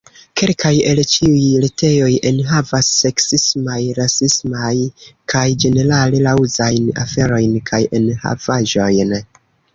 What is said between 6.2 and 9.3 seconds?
naŭzajn aferojn kaj enhavaĵojn.